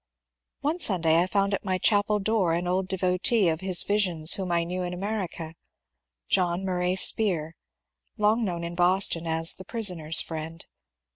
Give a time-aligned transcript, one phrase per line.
[0.61, 4.51] One Sunday I found at my chapel door an old devotee of his visions whom
[4.51, 5.53] I knew in America,—
[6.35, 7.55] John Murray Spear,
[8.17, 10.65] long known in Boston as the ^^ prisoner's friend."